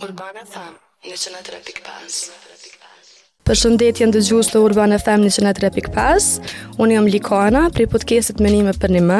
[0.00, 0.74] Urbana Fam,
[1.06, 2.30] National Traffic Pass.
[3.48, 6.24] Për shëndetje në dëgjus të Urban FM në që në 3.5
[6.84, 9.18] unë jëmë Likana, pri podcastit Menime nime për një më.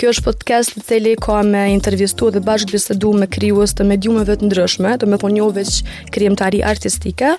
[0.00, 4.38] Kjo është podcast të cili ka me intervjistu dhe bashkë bisedu me kryuës të mediumeve
[4.40, 7.34] të ndryshme, do me thonë njove që kryem të ari artistike.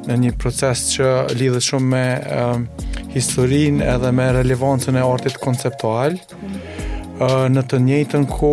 [0.07, 2.05] në një proces që lidhë shumë me
[2.41, 2.67] um,
[3.13, 6.11] historin edhe me relevancën e artit konceptual.
[6.11, 6.70] Mm -hmm
[7.27, 8.51] në të njëjtën ku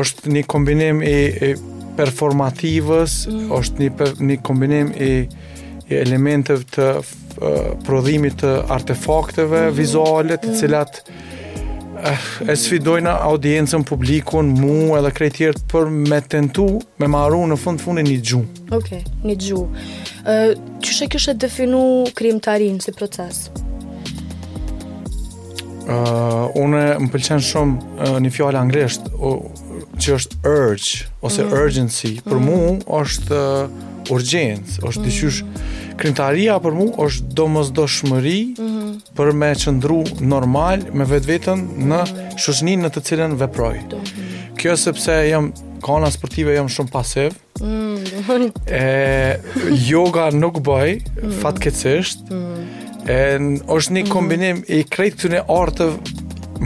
[0.00, 1.54] është një kombinim i
[1.98, 3.48] performativës, mm.
[3.58, 5.10] është një per, një kombinim i,
[5.90, 6.90] i elementeve të
[7.86, 9.74] prodhimit të artefakteve mm.
[9.78, 10.54] vizuale të mm.
[10.60, 11.00] cilat
[12.04, 16.68] eh, e sfidojnë audiencën publikun, mu edhe krejtjert për me tentu,
[17.02, 18.44] me maru në fund fundin një gju.
[18.78, 18.92] Ok,
[19.26, 19.64] një gju.
[19.64, 23.46] Uh, Qështë e kështë krim definu arinë si proces?
[25.88, 29.30] Uh, une më pëlqen shumë uh, një fjallë anglisht o,
[29.96, 31.54] që është urge ose mm.
[31.56, 32.42] urgency për mm.
[32.44, 33.70] mu është uh,
[34.12, 35.54] urgent është mm.
[36.02, 38.90] krimtaria për mu është do mos do shmëri mm-hmm.
[39.16, 42.02] për me qëndru normal me vetë vetën në
[42.36, 43.78] shushnin në të cilën veproj
[44.60, 45.48] kjo sepse jam
[45.88, 47.32] kona sportive jam shumë pasiv
[47.64, 48.60] mm.
[48.68, 49.40] e,
[49.88, 51.38] yoga nuk bëj mm.
[51.40, 54.10] fatkecisht mm është një mhm.
[54.12, 54.74] kombinim mm -hmm.
[54.78, 55.92] i krejtë të një artë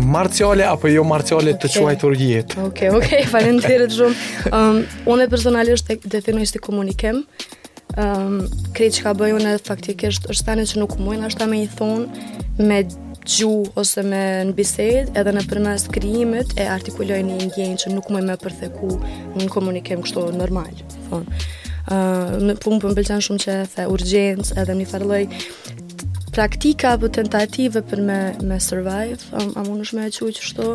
[0.07, 2.57] marciale apo jo marciale të quaj të rgjit.
[2.59, 4.17] Ok, ok, falen të tjere të shumë.
[4.57, 7.27] Um, unë e personalisht të definoj si komunikem,
[7.97, 11.63] um, krejtë që ka bëjë unë faktikisht është tani që nuk mujnë, është ta me
[11.63, 12.07] i thonë
[12.59, 12.83] me
[13.25, 18.09] gju ose me në bised edhe në përmes krijimit e artikuloj një ngjenjë që nuk
[18.11, 18.97] mujnë me përtheku
[19.39, 20.73] në komunikem kështu normal.
[21.11, 21.45] Thonë.
[21.83, 25.27] Uh, në punë për po më pëlqen shumë që the urgjens edhe një farloj
[26.33, 30.69] praktika apo tentative për me me survive, a, a mund është më aq që shto?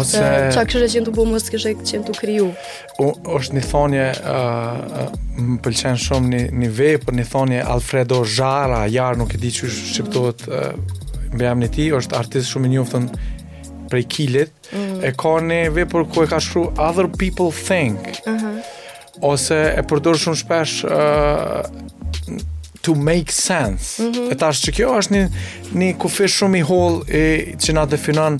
[0.00, 0.22] Ose
[0.56, 2.48] çka kishë të po mos kishë qenë të kriju.
[3.36, 8.20] Është një thonje ë uh, uh, më pëlqen shumë një një vepër, një thonje Alfredo
[8.36, 10.74] Jara, ja nuk e di çu shqiptohet uh,
[11.36, 13.06] mbi emrin tij, është artist shumë i njohur
[13.86, 14.54] prej Kilit.
[14.74, 14.98] Mm.
[15.06, 18.10] E ka një vepër ku e ka shkruar other people think.
[18.26, 18.58] Uh -huh.
[19.30, 22.54] Ose e përdor shumë shpesh ë uh,
[22.86, 23.98] to make sense.
[24.02, 24.30] Mm -hmm.
[24.32, 25.24] E tash që kjo është një
[25.80, 27.22] një kufi shumë i hol e
[27.62, 28.38] që na definon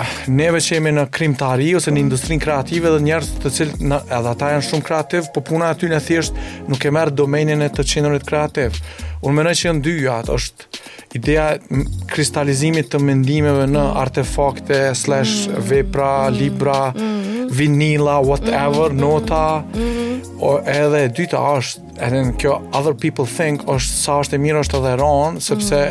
[0.00, 4.30] ah, neve që jemi në krimtari ose në industrinë kreative dhe njerëz të cilë, edhe
[4.32, 7.86] ata janë shumë kreativ, po puna aty në thjesht nuk e merr domenin e të
[7.92, 8.82] qendrës kreative.
[9.26, 10.66] Unë mënoj që janë dy atë është
[11.18, 11.44] ideja
[12.12, 13.96] kristalizimit të mendimeve në mm.
[14.02, 15.62] artefakte slash mm.
[15.66, 16.36] vepra, mm.
[16.38, 17.48] libra mm.
[17.56, 19.00] vinila, whatever mm.
[19.00, 19.44] nota
[19.74, 20.36] mm.
[20.46, 24.62] o edhe dyta është edhe në kjo other people think është sa është e mirë
[24.66, 25.42] është edhe ronë mm.
[25.46, 25.82] sepse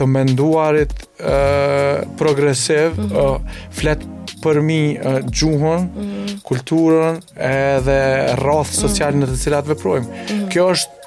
[0.00, 3.12] të menduarit uh, progresiv mm.
[3.12, 6.32] uh, për mi uh, gjuhën, mm.
[6.48, 7.98] kulturën edhe
[8.40, 9.20] rrath social mm.
[9.26, 10.06] në të cilat veprojmë.
[10.30, 10.46] Mm.
[10.54, 10.98] Kjo është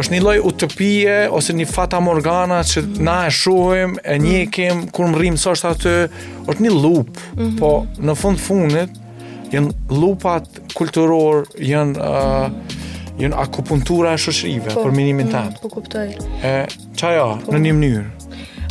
[0.00, 4.44] është një lloj utopie ose një fata morgana që mm na e shohim, e një
[4.54, 7.10] kem kur mrim sot është aty, është një lup.
[7.34, 7.58] Mm -hmm.
[7.58, 7.72] Po
[8.06, 8.90] në fund funit
[9.52, 12.48] janë lupat kulturor, janë uh,
[13.20, 14.84] janë akupuntura e shoqërive po.
[14.86, 15.52] për minimin mhm, tan.
[15.62, 16.06] Po kuptoj.
[16.44, 16.54] E
[16.96, 17.52] çaja po.
[17.52, 18.21] në një mënyrë.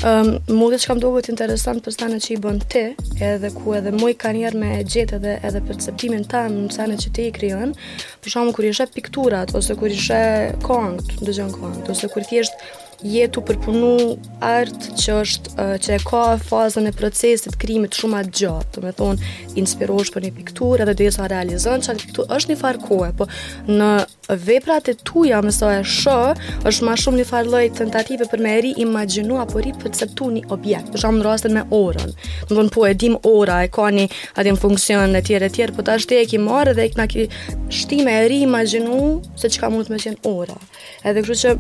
[0.02, 2.82] Um, mu dhe që kam dogo të interesant për stane që i bën ti,
[3.22, 6.98] edhe ku edhe mu i ka njerë me gjetë edhe, edhe perceptimin ta në stane
[6.98, 7.76] që ti i kryon,
[8.26, 10.24] për shumë kur i shë pikturat, ose kur i shë
[10.66, 12.58] kongët, ndë gjënë kongët, ose kur thjesht
[13.02, 13.92] jetu përpunu
[14.46, 18.92] artë që është që e ka fazën e procesit krimit shumë atë gjatë, të me
[18.98, 19.32] thonë,
[19.62, 22.84] inspirosh për një pikturë edhe dhe dhe sa realizën që atë pikturë është një farë
[22.90, 23.26] kohë, po
[23.72, 23.94] në
[24.36, 26.18] veprat e tuja me sa e shë,
[26.68, 30.46] është më shumë një farë lloj tentative për me ri imagjinu apo ri perceptu një
[30.56, 30.92] objekt.
[30.94, 32.14] Për shembull rastin me orën.
[32.48, 34.08] Do të thonë po e dim ora, e ka një
[34.40, 37.28] atë funksion e tjerë e tjerë, por tash ti e ke marrë dhe e ki
[37.82, 40.58] shtime e ri imagjinu se çka mund të më qen ora.
[41.04, 41.56] Edhe kështu që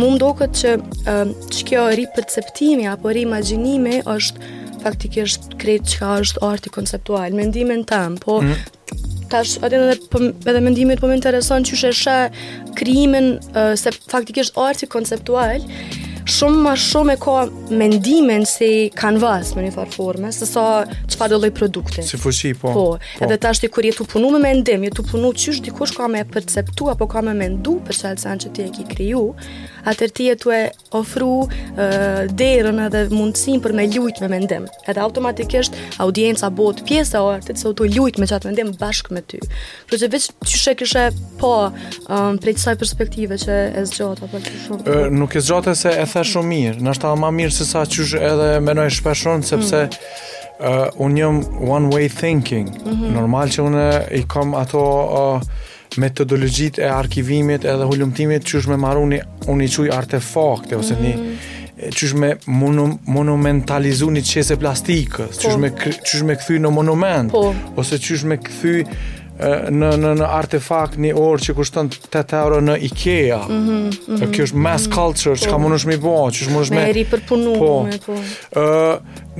[0.00, 0.74] mua më duket që
[1.50, 7.84] ç'kjo uh, ri perceptimi apo ri imagjinimi është faktikisht krejt që është arti konceptual, mendimin
[7.88, 8.72] tëmë, po mm
[9.34, 10.20] tash atë edhe po
[10.50, 12.40] edhe mendimet po më intereson çu sheh
[12.78, 15.66] krijimin uh, se faktikisht arti konceptual
[16.30, 17.34] shumë më shumë e ka
[17.80, 22.04] mendimin se kanë vës në një farë forme, se sa që fa dëlloj produkte.
[22.06, 22.72] Si fushi, po.
[22.74, 22.84] po.
[22.94, 26.08] Po, edhe ta është i kur jetu punu me mendim, jetu punu është dikush ka
[26.10, 29.22] me perceptu, apo ka me mendu për që alësan që ti e ki kriju,
[29.88, 30.60] atër ti jetu e
[30.96, 31.76] ofru uh,
[32.38, 34.66] derën edhe mundësin për me lujt me mendim.
[34.88, 39.14] Edhe automatikisht audienca botë pjesë o të se u të lujt me qatë mendim bashkë
[39.16, 39.42] me ty.
[39.90, 41.06] Kërë që veç qyshe kështë
[41.42, 41.52] po
[42.08, 45.00] um, prej qësaj perspektive që e zgjata për shumë.
[45.18, 48.48] Nuk e zgjata e the shumë mirë, nështë ta ma mirë se sa qysh edhe
[48.62, 50.62] menoj shpeshon, sepse mm.
[50.62, 53.14] uh, unë jëmë one way thinking, mm -hmm.
[53.18, 53.88] normal që unë
[54.20, 54.84] i kam ato
[55.20, 55.42] uh,
[55.98, 61.14] metodologjit e arkivimit edhe hullumtimit qysh me maru një, unë i quj artefakte, ose një
[61.16, 61.52] mm.
[61.94, 65.48] qysh me monu, monumentalizu një qese plastikës, po.
[65.48, 67.54] qysh me, qysh me këthy në monument, po.
[67.76, 68.86] ose qysh me këthy
[69.34, 73.40] në në në artefakt një orë që kushton 8 euro në IKEA.
[73.48, 73.54] Mhm.
[73.54, 75.58] Mm -hmm, Kjo është mass culture, çka po.
[75.64, 76.86] mund të më bëj, çu mund të më.
[76.86, 77.36] Meri për po.
[77.36, 78.98] Ë, po.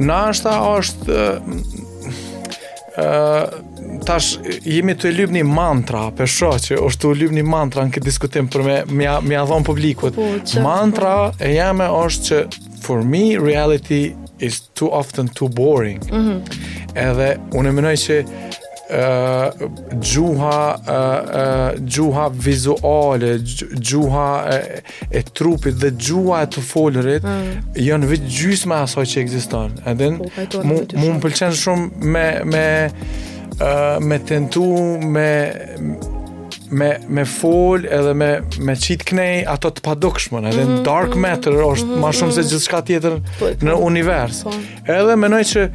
[0.09, 1.31] nashta është
[2.99, 3.49] ë
[4.07, 7.91] tash jemi të lyp një mantra për shkak që është të lyp një mantra në
[7.97, 10.29] këtë diskutim për me me mja publikut po,
[10.63, 11.45] mantra po.
[11.45, 12.45] e jeme është që
[12.85, 16.41] for me reality is too often too boring mm -hmm.
[16.95, 18.21] edhe unë e mënoj që
[18.95, 19.71] uh,
[20.03, 23.39] gjuha uh, uh, gjuha vizuale
[23.79, 27.77] gjuha uh, e trupit dhe gjuha e të folërit mm.
[27.85, 30.29] janë vetë gjysme asoj që existon edhe po,
[30.63, 32.65] në mu më pëlqen shumë me me,
[33.61, 34.67] uh, me tentu
[35.15, 35.29] me
[36.75, 38.31] me, me fol edhe me,
[38.67, 40.87] me qit knej ato të padokshmën edhe mm -hmm.
[40.87, 41.99] dark mhm, matter mm -hmm.
[42.05, 42.49] ma shumë se mhm.
[42.53, 44.55] gjithë shka tjetër po, në univers po.
[45.01, 45.69] edhe menoj që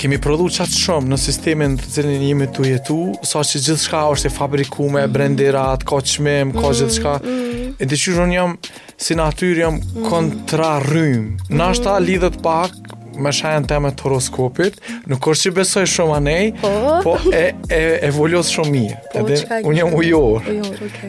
[0.00, 4.02] kemi prodhu qatë shumë në sistemin të cilin jemi të jetu, sa që gjithë shka
[4.14, 5.12] është e fabrikume, mm.
[5.16, 7.14] brenderat, ka qmim, ka mm, gjithë shka.
[7.22, 7.70] Mm.
[7.82, 8.56] E dhe që shumë jam,
[9.00, 10.06] si natyri jam, mm.
[10.10, 11.36] kontra Mm.
[11.56, 12.72] Nashta lidhet pak
[13.22, 14.76] me shajnë të me të horoskopit,
[15.10, 16.72] nuk është që besoj shumë anej, po,
[17.04, 17.44] po e,
[17.76, 18.84] e, evoluos shumë mi.
[19.12, 20.50] Po, edhe unë jem ujor.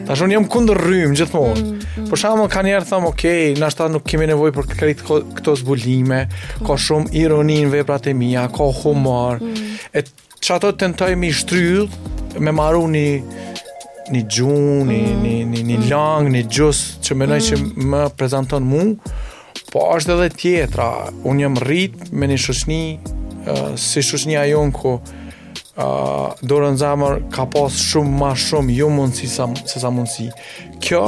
[0.08, 1.62] Ta shumë jam kundër rrymë gjithmonë.
[1.64, 2.08] Mm, mm.
[2.12, 5.56] Po shamë ka njerë thëmë, okej, okay, nështë ta nuk kemi nevoj për këtë këto
[5.62, 6.22] zbulime,
[6.62, 6.78] ka mm.
[6.86, 9.68] shumë ironin veprat e mija, ka humor, mm.
[9.98, 10.04] e
[10.38, 12.02] që ato të nëtoj i shtryllë,
[12.42, 13.06] me maru një
[14.08, 15.24] një gjunë, një, mm.
[15.24, 17.48] një, një, një langë, një gjusë, që menoj mm.
[17.48, 18.86] që më prezenton mu,
[19.72, 20.88] po është edhe tjetra.
[21.28, 22.80] Unë jam rrit me një shoshni,
[23.48, 28.88] uh, si shoshni a jonë ku uh, dorën zamër ka pas shumë ma shumë, jo
[28.94, 30.30] mundësi sa, se sa mundësi.
[30.82, 31.02] Kjo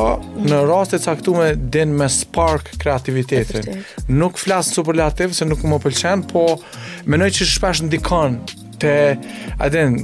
[0.44, 3.80] në rast e caktume din me spark kreativitetin.
[4.12, 6.46] Nuk flasë superlativ, se nuk më pëlqen, po
[7.08, 8.40] menoj që shpesh ndikon
[8.80, 8.96] të,
[9.60, 9.98] adin,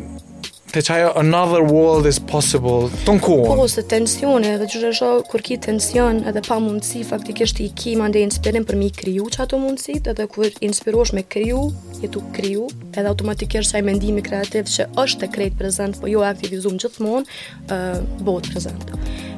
[0.76, 3.52] të qajo another world is possible, të në kohën.
[3.56, 8.20] Po, se tensione, dhe që kur ki tension edhe pa mundësi, faktikisht i ki mande
[8.20, 11.62] inspirin për mi kriju që ato mundësit, edhe kur inspirosh me kriju,
[12.02, 16.76] jetu kriju, edhe automatikisht qaj mendimi kreativ që është të krejt prezent, po jo aktivizum
[16.82, 17.24] gjithmonë,
[17.70, 18.92] uh, bot prezent.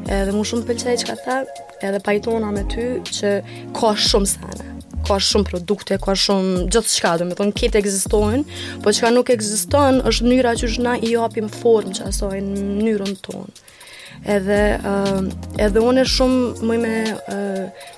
[0.09, 1.39] Edhe mu shumë pëlqaj që ka tha,
[1.87, 3.37] edhe pajtona me ty që
[3.79, 4.75] ka shumë sana
[5.09, 8.45] ka shumë produkte, ka shumë gjithë shka, dhe me thonë, këtë egzistohen,
[8.85, 13.17] po ka nuk egzistohen, është njëra që shna i apim formë që asoj në njërën
[13.25, 13.69] tonë.
[14.35, 14.61] Edhe,
[14.91, 15.27] uh,
[15.67, 17.91] edhe unë e shumë mëj me uh,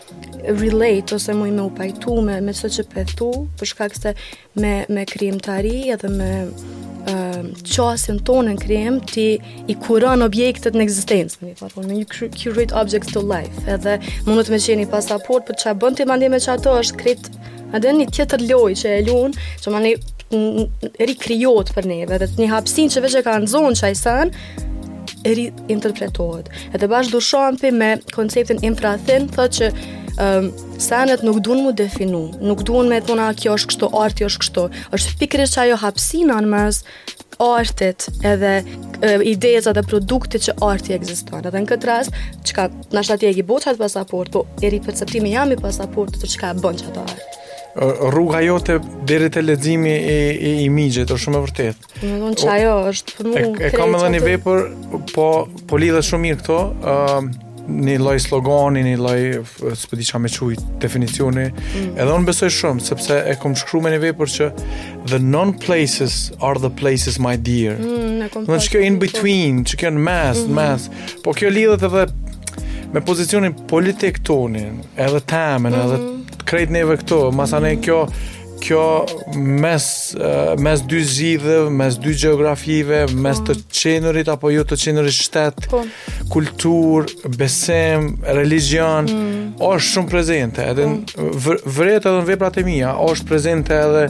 [0.45, 3.29] relate ose muj me u pajtu me, me së që pëthu
[3.61, 4.13] për shkak se
[4.59, 9.27] me, me krim të ari edhe me uh, qasin tonë në krim ti
[9.73, 13.99] i kuron objektet në ekzistencë, me një parfum, me një curate objects to life edhe
[14.29, 17.31] mundet me qeni pasaport për që bënd të mandi me që ato është krit
[17.79, 19.95] edhe një tjetër loj që e lun që ma një
[21.13, 24.19] rikriot për neve dhe një hapsin që veç e ka në zonë që a
[25.29, 26.47] i e interpretohet
[26.79, 29.69] edhe bashkë du shampi me konceptin infrathin thë që
[30.19, 30.51] um,
[30.81, 34.65] senet nuk duen mu definu, nuk duen me thuna kjo është kështu, arti është kështu,
[34.97, 36.81] është pikri që ajo hapsina në mes
[37.41, 38.51] artit edhe
[39.31, 41.47] idejës edhe produktit që arti egzistuar.
[41.49, 42.11] Edhe në këtë ras,
[42.45, 46.19] që ka nështë ati e gjibu që pasaport, po e ri përseptimi jam i pasaport
[46.21, 47.29] të që ka bën që atë artë.
[48.11, 51.91] Rruga jote deri te leximi i i i është shumë e vërtetë.
[52.03, 53.35] Domethënë çajo është punë.
[53.63, 54.65] E, e kam edhe një vepër,
[55.15, 55.29] po
[55.71, 56.59] po lidhet shumë mirë këto.
[56.95, 57.31] Ëm
[57.71, 59.21] një loj slogani, një loj
[59.79, 61.93] së përdi qa me quj, definicioni mm.
[61.95, 64.49] edhe unë besoj shumë, sepse e kam shkruar me një vej për që
[65.13, 69.95] the non-places are the places my dear mm, në, që kjo in between që kjo
[69.97, 70.59] në mes, mm -hmm.
[71.15, 72.07] mes po kjo lidhët edhe
[72.93, 75.85] me pozicionin politik tonin edhe temen, mm -hmm.
[75.85, 76.39] edhe mhm.
[76.45, 77.81] krejt neve këto masa mm -hmm.
[77.85, 78.07] kjo
[78.61, 79.85] kjo mes
[80.59, 83.65] mes dy zgjidhje, mes dy gjeografive, mes të mm.
[83.75, 85.83] qenërit apo jo të qenërit shtet, po.
[86.33, 89.41] kultur, besim, religjion mm.
[89.57, 90.67] është shumë prezente.
[90.73, 91.71] Edhe mm.
[91.89, 94.07] edhe në veprat e mia është prezente edhe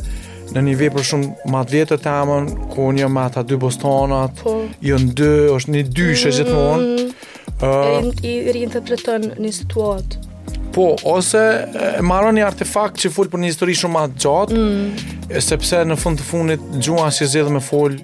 [0.50, 4.40] në një vepër shumë më të vjetër të amën ku unë jam ata dy bostonat,
[4.42, 4.56] po.
[4.82, 6.88] jo në dy, është në dy shëgjithmonë.
[6.88, 7.14] Mm.
[7.60, 10.29] Uh, e rinë të preton një situatë
[10.74, 11.38] Po, ose
[11.98, 15.14] e marrën një artefakt që full për një histori shumë atë gjatë, mm.
[15.42, 17.96] sepse në fund të fundit gjuha si zedhë me full,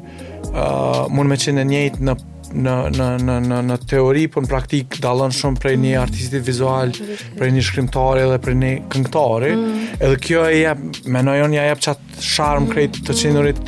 [0.53, 2.17] uh, mund me qenë njejt në,
[2.57, 6.01] në, në, në, në, në teori, por në praktik dalën shumë prej një mm.
[6.03, 6.91] artistit vizual,
[7.39, 9.97] prej një shkrimtari dhe prej një këngtari, mm.
[10.01, 12.03] edhe kjo e jep, me nojon një jep çat
[12.35, 12.75] sharm mm.
[12.75, 13.63] krejt të qenurit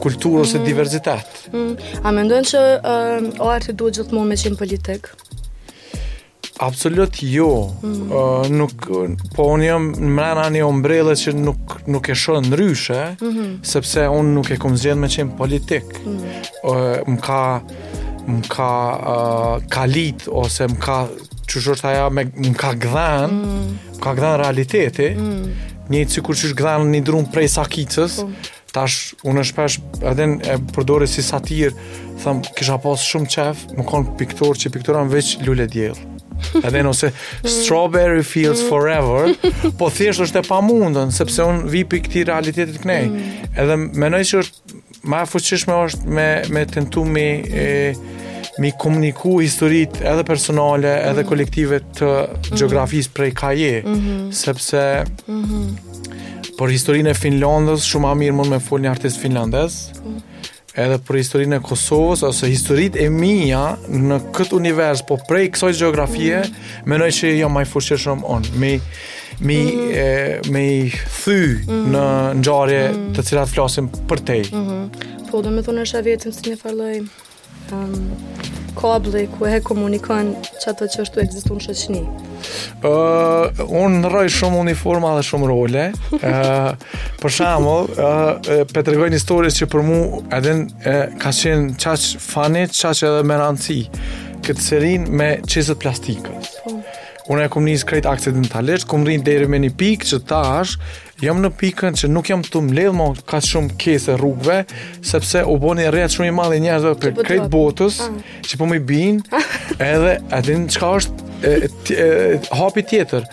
[0.00, 0.56] kulturës mm.
[0.62, 1.38] e diverzitet.
[1.52, 2.00] Mm.
[2.00, 5.16] A mendojnë që uh, o duhet gjithë mund me qenë politikë?
[6.58, 7.70] Absolut jo.
[7.82, 7.96] Mm
[8.48, 8.70] nuk
[9.36, 13.50] po un jam në mëna një ombrelle që nuk nuk e shoh ndryshe, mm -hmm.
[13.62, 15.84] sepse un nuk e kam zgjedhë me çim politik.
[16.06, 16.20] Mm.
[16.64, 17.60] ë, mm më ka
[18.28, 18.70] më ka
[19.14, 20.98] uh, kalit ose më ka
[21.46, 21.70] çuçi
[22.10, 25.08] me më ka gdhën, mm më ka gdhën realiteti.
[25.16, 25.50] Mm -hmm.
[25.90, 28.22] Një sikur çuçi gdhën në drum prej sakicës.
[28.24, 29.76] Mm -hmm tash unë shpesh
[30.10, 31.70] edhe e përdore si satir,
[32.22, 36.00] thëmë, kisha pas shumë qef, më konë piktor që pikturan veç lullet djelë.
[36.66, 37.10] Edhe nëse
[37.48, 39.32] Strawberry Fields Forever
[39.78, 43.56] Po thjesht është e pa mundën Sepse unë vipi këti realitetit kënej mm.
[43.56, 47.66] Edhe me nëjë që është Ma fuqishme është me, me tentu Mi, e,
[48.62, 51.30] mi komuniku Historit edhe personale Edhe mm.
[51.30, 52.60] kolektive të mm-hmm.
[52.60, 54.30] gjeografisë Prej kaje, mm-hmm.
[54.44, 54.84] Sepse
[55.26, 56.54] mm-hmm.
[56.58, 60.20] Por historinë e Finlandës Shumë a mirë mund me full një artist finlandes mm
[60.76, 65.72] edhe për historinë e Kosovës ose historitë e mia në këtë univers, po prej kësaj
[65.78, 66.42] gjeografie,
[66.88, 68.48] mendoj që jam më i fuqishëm on.
[68.60, 68.76] Mi
[69.38, 72.04] mi mm mi thy mm në
[72.42, 74.38] ngjarje mm të cilat flasim për te.
[74.52, 75.10] Mm -hmm.
[75.30, 76.94] Po do më thonë është a vetëm si një falloj.
[77.72, 82.00] um ehm, kabli ku e komunikon që ato që është të egzistu në shëqni?
[82.84, 85.86] Uh, unë në shumë uniforma dhe shumë role.
[86.18, 86.74] Uh,
[87.22, 89.98] për shamë, uh, petregojnë historis që për mu
[90.36, 96.52] edhe uh, ka qenë qaqë fanit, qaqë edhe me Këtë serin me qesët plastikës.
[96.62, 96.74] Po.
[97.34, 100.76] Unë e kom njës krejt aksidentalisht, kom rinë deri me një pikë që tash
[101.24, 104.60] jam në pikën që nuk jam të mledh më ka shumë kese rrugve,
[105.06, 108.16] sepse u bo një shumë i madhe njerëzve për krejt botës, ah.
[108.46, 109.20] që po më i bin,
[109.92, 111.52] edhe atin qka është e,
[111.92, 112.08] e,
[112.60, 113.28] hapi tjetër.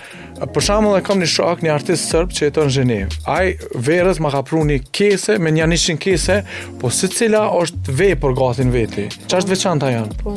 [0.53, 3.17] Për shamëllë e kam një shok, një artist sërb që jetë në Gjenevë.
[3.31, 3.51] Aj
[3.85, 6.39] verës ma ka pruni një kese, me një 100 kese,
[6.81, 9.05] po secila cila është vej për gatin veti.
[9.13, 10.17] Çfarë është veçanta janë?
[10.23, 10.33] Po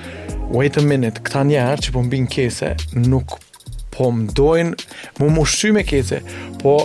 [0.52, 3.38] wait a minute këta njerë që po mbin kese nuk
[3.92, 4.74] po mdojn
[5.20, 6.22] mu më shqy me kese
[6.62, 6.76] po,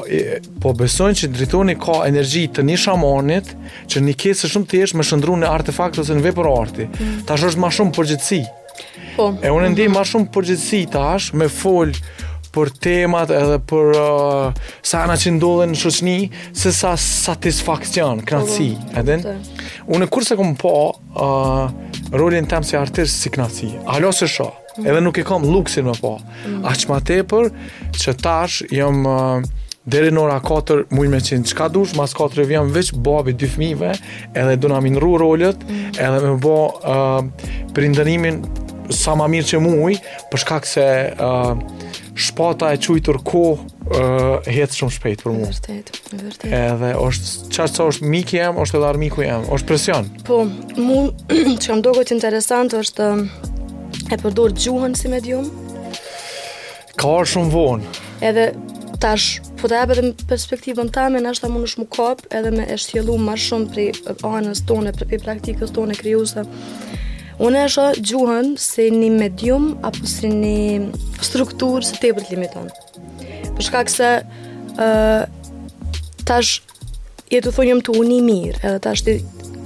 [0.61, 3.53] po besojnë që dritoni ka energji të një shamanit
[3.93, 7.19] që një kese shumë të jesh me shëndru në artefakt ose në vepër arti mm.
[7.31, 8.43] tash është ma shumë përgjithsi
[9.17, 9.31] po.
[9.41, 9.97] e unë ndi mhm.
[9.97, 11.95] ma shumë përgjithsi tash me fol
[12.57, 16.17] për temat edhe për uh, sa që ndodhen në shoqëni,
[16.57, 18.69] se sa satisfaksion, kënaqësi.
[18.73, 19.27] A po, po, den?
[19.27, 21.67] Po, Unë kurse kam po uh,
[22.19, 23.73] rolin tam si artist si kënaqësi.
[23.93, 24.49] Alo se sho.
[24.81, 26.17] Edhe nuk e kam luksin më po.
[26.45, 26.63] Mm.
[26.69, 27.51] Aq më tepër
[28.01, 29.47] që tash jam uh,
[29.87, 33.37] Dere në ora 4, mujnë me qenë qka dush, mas 4 e vjam veç babi
[33.39, 33.93] dy fmive,
[34.35, 35.93] edhe do na minru rollet, mm.
[36.03, 38.41] edhe me bo uh, për indërimin
[38.95, 39.97] sa ma mirë që muj,
[40.31, 43.47] përshkak se uh, shpata e çujtur ko
[43.89, 45.47] uh, shumë shpejt për mu.
[45.49, 46.47] Vërtet, vërtet.
[46.59, 50.11] Edhe është, çfarë që është mik jem, është edhe armiku jem, është presion.
[50.29, 50.43] Po,
[50.83, 51.01] mu,
[51.33, 53.11] që kam dogo interesant është
[54.15, 55.51] e përdor gjuhën si medium.
[56.97, 58.01] Ka orë shumë vonë.
[58.25, 58.51] Edhe
[59.03, 62.65] tash, po të jabë perspektivën ta me nështë ta mund është më kapë, edhe me
[62.73, 63.91] e shtjelu shumë
[64.23, 66.47] për anës tone, për praktikës tone kryuse.
[67.37, 70.89] Unë e shoh gjuhën se një medium apo se një
[71.27, 72.71] strukturë së tepër të limiton.
[73.59, 75.29] Për shkak se ë uh,
[76.31, 76.55] tash
[77.35, 79.05] je të thonjëm të uni mirë, edhe tash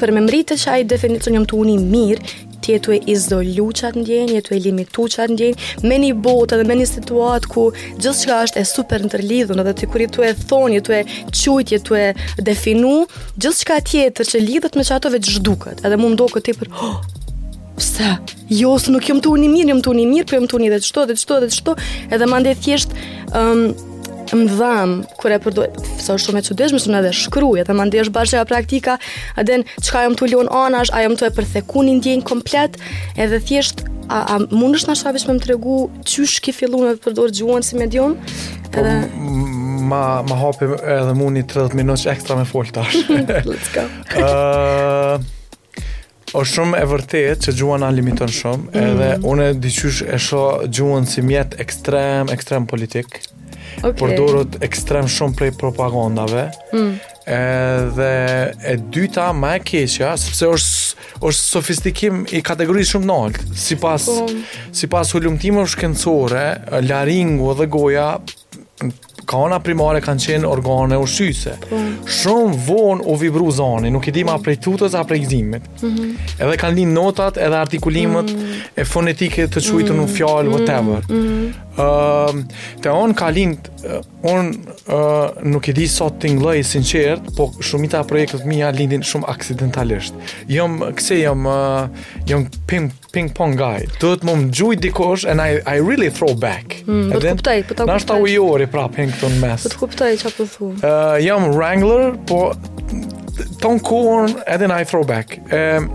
[0.00, 3.86] për me mritë që ai definicion jam të uni mirë, ti jetu e izolu që
[3.88, 4.02] atë
[4.34, 5.52] jetu e limitu që atë
[5.86, 9.62] me një botë edhe me një situatë ku gjithë që është e super në tërlidhën,
[9.62, 11.00] edhe të kur jetu e thonjë jetu e
[11.30, 12.08] qujtë, jetu e
[12.42, 12.96] definu,
[13.38, 16.58] gjithë që tjetër që lidhët me që atove gjithë duket, edhe mu mdo këtë i
[16.64, 16.98] për, oh,
[17.80, 18.16] Pse?
[18.52, 20.68] Jo, se nuk jam të uni mirë, jam të uni mirë, po jam të uni
[20.68, 21.75] edhe çto, edhe çto, edhe çto,
[22.12, 22.92] edhe më ndej thjesht
[23.32, 23.70] ëm um,
[24.44, 25.72] mdhëm kur e përdor.
[25.99, 28.99] Sa është shumë e çuditshme se edhe shkruaj, edhe më ndej bashkë ja praktika,
[29.34, 32.76] a den çka jam të ulon anash, a jam të përthekun i ndjen komplet,
[33.16, 37.64] edhe thjesht a, a mundesh na shavesh më tregu çysh ki filluar të përdor gjuhën
[37.66, 38.14] si medium?
[38.20, 38.94] Po, edhe
[39.90, 40.70] ma ma hopë
[41.00, 43.00] edhe mundi 30 minutë ekstra me fol tash.
[43.49, 43.88] Let's go.
[44.20, 45.37] Ëh uh,
[46.37, 48.80] O shumë e vërtet që gjuha na limiton shumë mm.
[48.87, 53.16] Edhe une diqysh e sho gjuhën si mjet ekstrem, ekstrem politik
[53.80, 53.94] okay.
[53.99, 56.92] Por dorët ekstrem shumë prej propagandave mm.
[57.30, 58.12] Edhe
[58.54, 64.06] e dyta ma e keqja Sepse është, është sofistikim i kategorisë shumë nalt Si pas,
[64.10, 64.26] oh.
[64.26, 64.70] Po.
[64.75, 66.46] si pas hullumtime shkencore
[66.87, 68.08] Laringu dhe goja
[69.30, 71.52] kana primare kanë qenë organe ushqyse.
[71.70, 71.90] Mm.
[72.20, 75.68] Shumë vonë u vibru zani, nuk i di ma prej tutës a prej gzimit.
[75.84, 76.30] Mm -hmm.
[76.42, 78.62] Edhe kanë linë notat edhe artikulimet mm -hmm.
[78.80, 80.10] e fonetike të quajtë mm -hmm.
[80.10, 80.54] në fjallë, mhm.
[80.56, 80.99] whatever.
[81.08, 81.69] Mm -hmm.
[81.78, 82.44] Ehm,
[82.82, 84.48] te on ka lind, uh, eh, on
[84.90, 86.28] uh, nuk e di sot ti
[86.64, 90.12] sinqert, po shumita e projektet mia lindin shumë aksidentalisht.
[90.48, 91.86] Jam kse jam uh,
[92.26, 93.86] jam ping ping pong guy.
[94.00, 96.82] Duhet më ngjuj dikosh and I I really throw back.
[96.86, 98.20] Mm, Edhe po taj, po taj.
[98.20, 99.62] u jori pra ping ton mes.
[99.70, 100.72] Po kuptoj çfarë po thu.
[101.22, 102.52] jam wrangler, po
[103.60, 105.38] ton corn and I throw back.
[105.46, 105.90] Ëm um, ehm,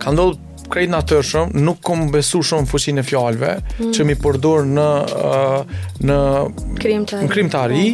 [0.00, 0.32] Kandol
[0.70, 3.94] krejt natyrshëm, nuk kum besu shumë fuqinë e fjalëve mm.
[3.96, 4.86] që mi përdor në
[5.20, 6.18] uh, në
[6.80, 7.24] krimtari.
[7.26, 7.84] Në krimtari,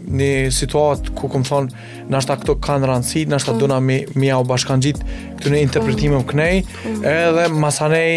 [0.08, 1.82] në situat situatë ku kum thonë,
[2.14, 3.58] nashta këto kanë rancit, nashta mm.
[3.60, 5.04] duna mi, mi au bashkan gjitë
[5.42, 6.28] këtë në interpretimëm mm.
[6.30, 7.02] kënej, mm.
[7.12, 8.14] edhe masanej,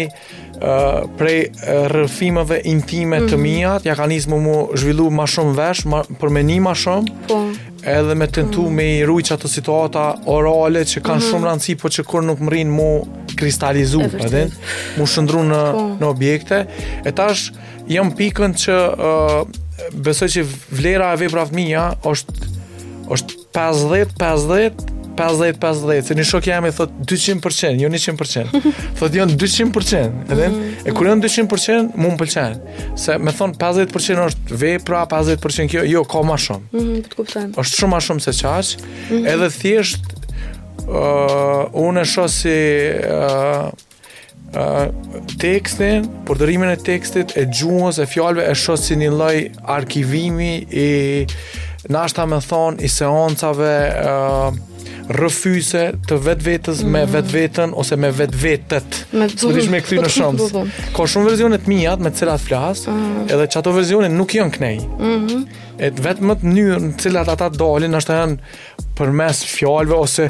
[1.17, 1.47] prej
[1.89, 3.29] rrëfimeve intime mm -hmm.
[3.29, 3.41] të mhm.
[3.43, 6.73] mia, ja ka nisë më mu zhvillu ma shumë vesh, ma, për me një ma
[6.75, 7.37] shumë, po.
[7.83, 8.75] edhe me tentu mm -hmm.
[8.75, 11.29] me i rruj që ato situata orale që kanë mm -hmm.
[11.31, 14.47] shumë rëndësi, po që kur nuk më rinë mu kristalizu, e
[14.97, 15.81] mu shëndru në, po.
[16.01, 16.65] në objekte.
[17.05, 17.51] E tash,
[17.87, 19.47] jam pikën që uh,
[19.93, 22.33] besoj që vlera e veprave mia mija është
[23.13, 28.63] është 50-50 50 50 se një shok jam i thot 200%, jo 100%.
[28.99, 30.49] Thot jon 200%, edhe
[30.87, 32.57] e kur jon 200% më un pëlqen.
[32.99, 36.67] Se më thon 50% është vepra, 50% kjo, jo ka më shumë.
[36.71, 38.75] Mhm, mm po e Është shumë më shumë se çaj.
[38.77, 39.31] Mm -hmm.
[39.33, 40.03] Edhe thjesht
[40.87, 43.89] ë uh, unë shoh si, ë uh,
[44.53, 44.91] Uh,
[45.39, 50.55] tekstin, përdërimin e tekstit e gjuhës e fjallëve e shoh si një loj arkivimi
[50.85, 50.89] i
[51.87, 53.71] nashta me thonë i seancave
[54.03, 54.70] ë uh
[55.09, 56.93] rëfyse të vetvetës mm.
[56.93, 59.01] me vetën ose me vetvetet.
[59.15, 60.53] Me dhe, me këty në shëmës.
[60.95, 63.29] Ka shumë verzionet të me të cilat flas, mm.
[63.29, 64.79] edhe që ato verzione nuk janë kënej.
[64.99, 65.47] Mm -hmm.
[65.81, 68.37] Et vetë më të një në cilat ata dalin, është të janë
[68.97, 70.27] për mes fjallve ose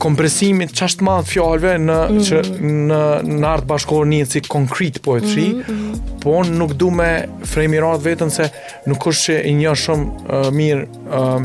[0.00, 2.70] kompresimit qashtë madhë fjallve në, mm -hmm.
[2.88, 3.00] në,
[3.40, 6.20] në artë bashkohër një si konkret poetri, mm -hmm.
[6.22, 8.48] po nuk du me frejmi ratë vetën se
[8.86, 11.42] nuk është që i një shumë uh, mirë uh,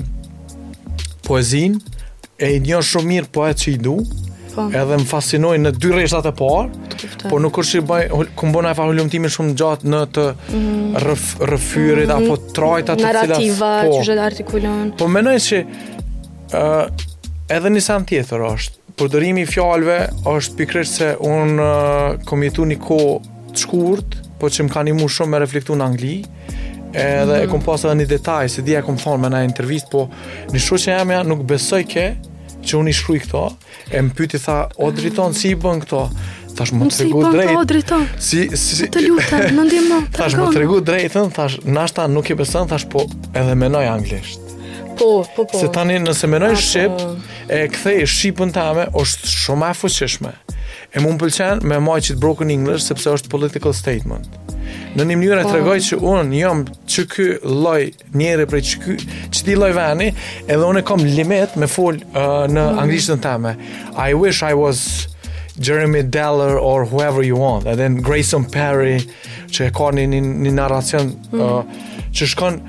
[1.27, 1.79] poezinë,
[2.41, 4.01] e i njën shumë mirë po e që i du
[4.51, 4.65] Po.
[4.75, 8.01] Edhe më fascinoi në dy rreshtat e parë, po nuk është i bëj
[8.35, 10.95] kumbona e falëmtimit shumë gjatë në të mm -hmm.
[11.47, 12.25] rrëfyrit mm -hmm.
[12.27, 14.01] apo trajta të cilat po.
[14.25, 14.91] artikulon.
[14.99, 15.67] Po mendoj se ë
[16.53, 16.91] uh,
[17.47, 18.75] edhe nisi sam tjetër është.
[18.99, 23.19] Përdorimi i fjalëve është pikërisht se un uh, kam jetuar një kohë
[23.53, 24.07] të shkurt,
[24.39, 26.25] po që më ka ndihmuar shumë me reflektu në Angli.
[26.93, 27.43] Edhe mm -hmm.
[27.43, 30.09] e kam pas edhe një detaj, se dia kam thonë në një intervistë, po
[30.53, 32.07] në shoqëria nuk besoj kë
[32.65, 33.41] që unë i shkruj këto,
[33.91, 34.95] e më pyti tha, o ah.
[34.95, 36.03] driton, si i bën këto?
[36.57, 37.91] Thash më tregu si drejt.
[38.19, 39.99] Si Si si të lutem, më ndihmo.
[40.17, 44.43] Thash më tregu drejtën, thash nashta nuk e beson, thash po edhe mënoj anglisht.
[44.99, 45.57] Po, po, po.
[45.57, 47.05] Se tani nëse mënoj shqip,
[47.49, 50.35] e kthej shqipën tame është shumë e fuqishme.
[50.91, 54.27] E më pëlqen me majë që të broken English, sepse është political statement
[54.97, 55.51] në një mënyrë po.
[55.51, 57.15] të regoj që un jam ÇK
[57.47, 58.97] lloj njëre për që
[59.37, 60.09] çti lloj vani
[60.47, 62.19] edhe un e kam limit me fol uh,
[62.51, 62.81] në mm.
[62.83, 63.55] anglishtën time
[64.07, 64.83] I wish I was
[65.61, 68.99] Jeremy Deller or whoever you want and then Grayson Perry
[69.51, 71.39] që ka një një narracion mm.
[71.39, 72.61] uh, që shkon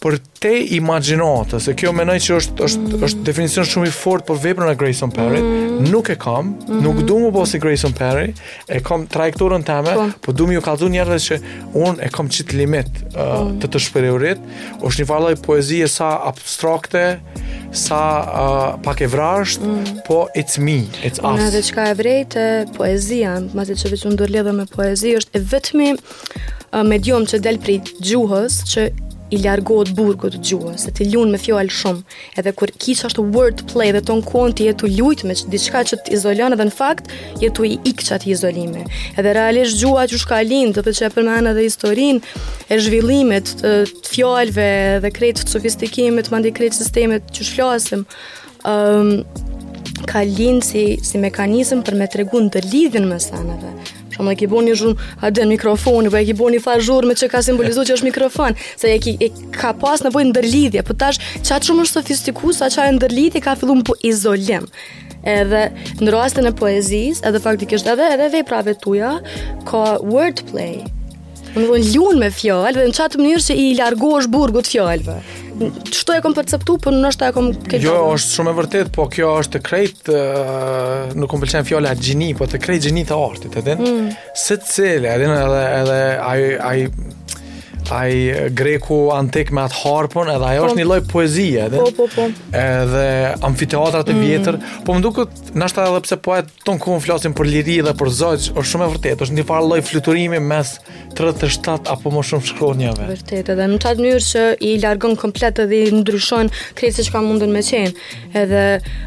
[0.00, 3.04] por te imagjino se kjo menoj që është, është, mm -hmm.
[3.06, 5.90] është definicion shumë i fort për veprën e Grayson Perry, mm -hmm.
[5.90, 6.82] nuk e kam, mm -hmm.
[6.82, 8.32] nuk du mu po Grayson Perry,
[8.68, 11.38] e kam trajektorën teme, po, po du ju kalzu njerë dhe që
[11.74, 13.60] unë e kam çit limit uh, mm -hmm.
[13.60, 14.38] të të shpereurit,
[14.86, 17.18] është një falaj poezije sa abstrakte,
[17.72, 20.00] sa uh, pak e vrasht, mm -hmm.
[20.06, 21.36] po it's me, it's us.
[21.40, 22.44] Në edhe qka e vrejtë,
[22.76, 27.36] poezia ma të që veç unë dërledhe me poezija, është e vetëmi uh, medium që
[27.40, 28.82] del prit gjuhës që
[29.30, 33.24] i largohet burgu të gjuhës, se ti lun me fjalë shumë, edhe kur kish është
[33.34, 36.74] word play dhe ton kuon ti je lut me diçka që të izolon edhe në
[36.76, 37.10] fakt
[37.42, 38.84] jetu tu i ikç atë izolimi.
[39.18, 43.72] Edhe realisht gjuha që shka lind, do të thë edhe mëna historinë e zhvillimit të
[44.08, 44.68] fjalëve
[45.02, 48.06] dhe krejt sofistikimit mandi krejt sistemet që shflasim.
[48.66, 49.22] ëm um,
[50.08, 53.70] ka lindë si, si mekanizm për me tregun të lidhin me sanëve,
[54.18, 57.06] Kam e ki bo një zhun, adë në mikrofoni, po e ki bo një fazhur
[57.06, 60.30] me që ka simbolizu që është mikrofon, se e ki e ka pas në bojë
[60.32, 63.94] ndërlidhje, po tash qa shumë është sofistiku, sa qa e ndërlidhje ka fillu më po
[64.10, 64.66] izolim.
[65.22, 65.62] Edhe
[66.02, 69.14] në rastën e poezis, edhe faktikisht edhe, edhe veprave tuja,
[69.70, 70.80] ka wordplay.
[71.54, 75.20] Në më lunë me fjallë, dhe në qatë mënyrë që i largosh burgut fjallëve
[75.90, 77.78] çto e kam perceptu, po ndoshta e kam keq.
[77.82, 81.94] Jo, është shumë e vërtet, po kjo është e krejt uh, nuk kam pëlqen fjala
[82.00, 83.84] gjinit, po të krejt gjinit të artit, e din.
[83.84, 84.12] Mm.
[84.46, 85.38] Se cilë, edhe
[85.78, 86.42] edhe ai
[86.72, 86.76] ai
[87.90, 90.78] ai eh, greku antik me atë harpon edhe ajo është po.
[90.80, 92.26] një lloj poezie edhe po po po
[92.60, 93.06] edhe
[93.48, 94.22] amfiteatra të mm.
[94.26, 94.82] vjetër mm.
[94.86, 98.48] po më duket ndoshta edhe pse poet ton ku flasim për liri dhe për zogj
[98.52, 100.74] është shumë e vërtetë është një farë lloj fluturimi mes
[101.16, 105.82] 37 apo më shumë shkronjave vërtet edhe në çat mënyrë që i largon komplet edhe
[105.88, 107.94] i ndryshon krejtë çka mundën me qenë
[108.42, 108.62] edhe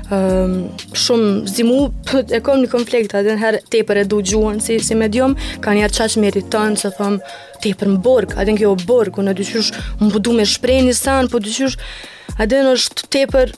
[0.09, 0.57] um,
[0.93, 1.83] shumë zimu
[2.33, 6.17] e kanë një konflikt edhe herë tepër e dëgjuan si si medium kanë ja çaj
[6.23, 7.21] meriton se thon
[7.61, 9.71] te për më borg, adhen kjo borg, unë dyqysh
[10.01, 11.77] më përdu po me shprej një san, po dyqysh
[12.41, 13.53] adhen është te për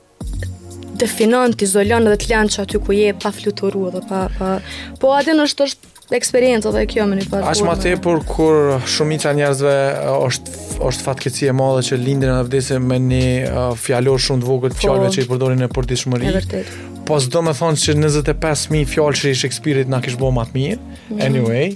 [1.01, 4.27] definant, izolant dhe të lanë që aty ku je pa fluturu dhe pa...
[4.37, 4.53] pa
[5.01, 7.47] po adhen është është eksperiencë dhe kjo më një parë.
[7.53, 9.75] Ashtë ma tepur, kur shumica njerëzve
[10.11, 10.55] është,
[10.89, 14.81] është fatkeci e madhe që lindin e vdese me një fjallor shumë të vogët po.
[14.83, 16.27] fjallve që i përdori në përdi shmëri.
[16.27, 16.73] E vërtet.
[17.07, 20.81] Po zdo me thonë që 25.000 fjallë që i Shakespeare-it nga kishë bo matë mirë,
[20.81, 21.23] mm.
[21.25, 21.73] anyway.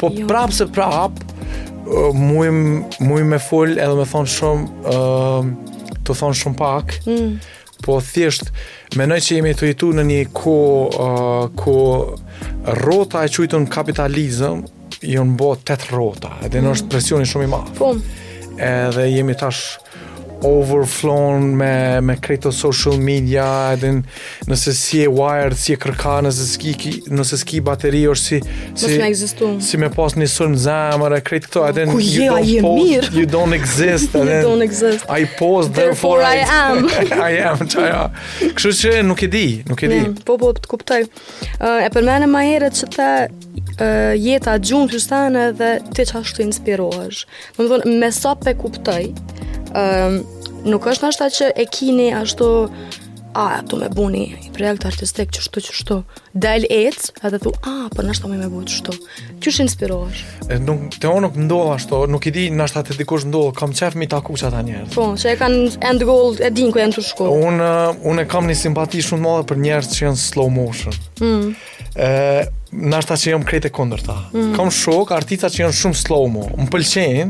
[0.00, 0.26] Po jo.
[0.30, 1.26] prapë se prapë,
[1.86, 7.53] uh, mujmë me full edhe me thonë shumë, uh, të thonë shumë pak, mm
[7.84, 8.48] po thjesht
[8.98, 10.56] menoj që jemi të jetu në një ko
[10.88, 11.16] uh,
[11.60, 11.76] ko
[12.84, 14.64] rota e në kapitalizëm
[15.04, 17.62] jo në bo tëtë rota edhe në është presioni shumë i ma
[18.64, 19.76] edhe jemi tash
[20.42, 23.90] overflown me me këto social media edhe
[24.48, 26.74] nëse si e wired si e kërkan nëse ski
[27.14, 28.40] nëse ski bateri ose si
[28.74, 32.66] si më ekziston si më pas në sun zamar e kret këto edhe you don't
[32.90, 36.88] exist you don't exist you don't exist i post therefore, therefore i am
[37.34, 38.10] i am tjaja
[38.56, 42.46] kështu që nuk e di nuk e di po po të kuptoj e përmendën më
[42.50, 43.10] herët se ta
[44.20, 47.24] jeta gjumë që stane dhe ti që ashtu inspirohesh
[47.56, 49.02] më më dhënë, me sa pe kuptoj,
[49.74, 50.18] ë ehm,
[50.70, 52.50] nuk është ashta që e kini ashtu
[53.34, 55.94] a tu me buni i prejel të artistik që shtu që shtu
[56.38, 58.92] del ec edhe thu a për po në ashtu me me buni që shtu
[59.42, 60.20] që shë inspirosh
[60.62, 63.96] nuk, te o nuk ndohë ashtu nuk i di në ashtu dikush ndohë kam qef
[63.98, 66.86] mi taku që ata njerë po që e kanë end goal e din ku e
[66.86, 67.72] në të shku unë
[68.12, 71.48] un e kam një simpati shumë më dhe për njerës që jenë slow motion mm.
[72.08, 72.12] e
[72.74, 74.54] Nashta që jëmë krejt e kondër ta mm.
[74.56, 77.26] Kam shok, artica që jënë shumë slow mo Më pëlqenjë,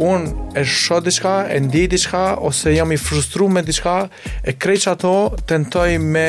[0.02, 3.96] unë e shoh diçka, e ndi diçka, ose jam i frustru me diçka,
[4.42, 5.16] e krej që ato,
[5.50, 6.28] tentoj me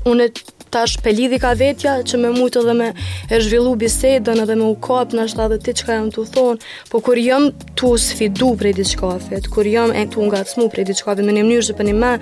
[0.07, 0.29] unë
[0.71, 2.89] tash pelidhika ka vetja që me mujtë edhe me
[3.33, 6.73] e zhvillu bisedën edhe me u kap në ashtë dhe ti qka jam të thonë,
[6.93, 8.85] po kur jam tu sfidu prej di
[9.29, 11.77] fet, kur jam e tu nga të smu prej di qkafet, në një mënyrë që
[11.81, 12.13] për një më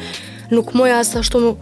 [0.54, 1.52] nuk moja as ashtu më,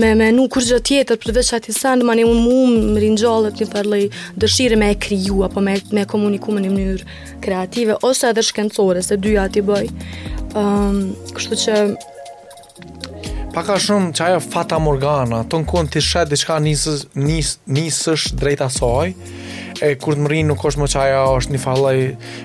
[0.00, 3.68] me me nuk kur gjë tjetër përveç atij sen mani un mu më ringjallet një
[3.72, 4.08] parlej
[4.42, 9.00] dëshirë me e kriju apo me me komunikum në një mënyrë kreative ose edhe shkencore
[9.06, 11.74] se dyja ti bëj ëm ehm, um, kështu që
[13.58, 17.98] paka shumë që ajo fata morgana, të në kuën të shetë diçka nisës, nis,
[18.38, 19.08] drejta soj,
[19.82, 21.96] e kur të më rinë nuk është më që ajo është një falaj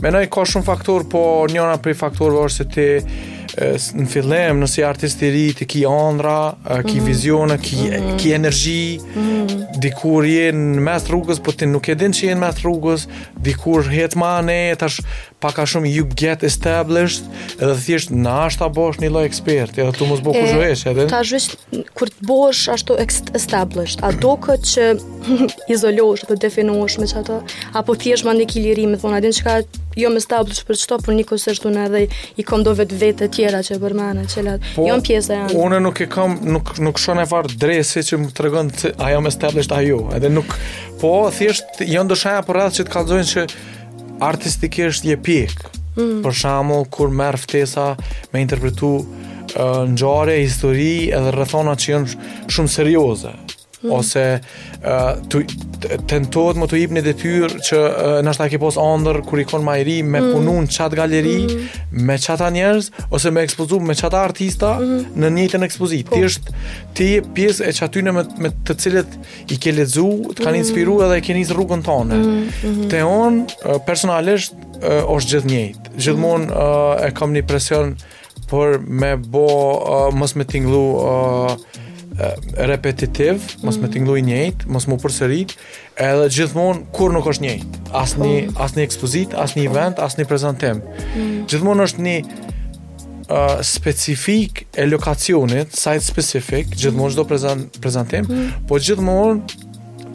[0.03, 4.83] menoj ka shumë faktor, po njëna prej faktorve është se ti, në fillim nëse si
[4.85, 6.35] artist i ri ti ki ëndra,
[6.85, 7.57] ki mm.
[7.57, 8.17] ki mm.
[8.21, 9.75] ki energji, mm.
[9.83, 13.07] dikur je në mes rrugës, po ti nuk e din që je në mes rrugës,
[13.45, 14.99] dikur het më ne tash
[15.41, 17.25] pak a shumë you get established
[17.57, 21.07] edhe thjesht në ashtë bosh një loj ekspert edhe tu mos bo ku zhvesh edhe
[21.09, 21.47] të zhvesh
[21.97, 22.97] kër të bosh ashtu
[23.39, 24.89] established a do këtë që
[25.75, 27.39] izolosh dhe definosh me qëta
[27.81, 29.57] apo thjesht ma një kilirim me thonë adin që ka
[29.99, 32.03] jo me established për qëta për një kësë është unë edhe
[32.41, 35.41] i kom do vetë vetë tjera që bërmana që la po, jo në pjesë e
[35.41, 38.71] janë unë nuk e kam nuk, nuk shon e farë dresi që më të regon
[38.93, 40.53] a jo me establish a jo edhe nuk
[41.01, 43.47] po thjesht jo në për që të kalzojnë që
[44.21, 45.57] artistikisht je pik.
[45.99, 46.21] Mm.
[46.25, 47.89] Për shembull kur merr ftesa
[48.31, 53.35] me interpretu uh, ngjore, histori edhe rrethona që janë shumë serioze
[53.83, 53.91] mm.
[53.95, 55.41] ose uh, të,
[56.09, 59.45] tentohet më të jip një detyrë që uh, nështë a ke posë andër kur i
[59.49, 60.31] konë majri me mm.
[60.35, 62.03] punun qatë galeri mm.
[62.07, 65.01] me qata njerëz ose me ekspozu me qata artista mm.
[65.21, 66.21] në njëtën ekspozit po.
[66.21, 66.57] është
[66.97, 69.19] ti pjesë e çatyne me, me të cilët
[69.51, 70.61] i ke lexu, të kanë mm.
[70.63, 72.41] inspiru edhe i ke njëzë rrugën tonë mm.
[72.65, 72.81] mm.
[72.93, 77.95] te onë uh, personalisht uh, është gjithë njëjtë gjithmonë uh, e kam një presion
[78.51, 81.85] për me bo uh, mës me tinglu uh,
[82.57, 83.61] repetitiv, mm -hmm.
[83.65, 85.51] mos më tingëllojë njëjt, mos më përsërit,
[85.95, 88.63] edhe gjithmonë kur nuk është njëjt, as një oh.
[88.63, 89.71] as një ekspozit, as një po.
[89.71, 90.75] event, as një prezantim.
[90.75, 91.45] Mm -hmm.
[91.49, 92.17] Gjithmonë është një
[93.31, 97.07] Uh, specifik e lokacionit site specific, gjithmonë mm -hmm.
[97.07, 98.67] gjithmon do prezant, prezantim mm -hmm.
[98.67, 99.35] po gjithmonë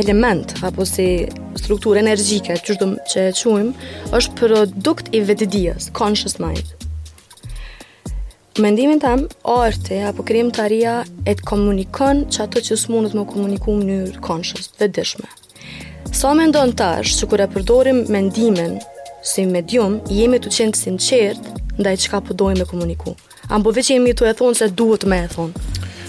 [0.00, 1.06] element apo se
[1.60, 2.76] strukturë energjike, që
[3.12, 3.70] që e quim,
[4.16, 6.74] është produkt i vetëdijës, conscious mind.
[8.58, 10.94] Mendimin tam, arte apo krim të aria
[11.30, 15.28] e të komunikon që ato që së mundët më komunikum njërë conscious, vetëdishme.
[16.14, 18.78] Sa me ndonë tash që kërë e përdorim mendimin
[19.28, 23.12] si medium, jemi të qenë sinqert ndaj që ka përdojnë po e komuniku.
[23.52, 25.64] Ambo veç jemi të e thonë se duhet me e thonë.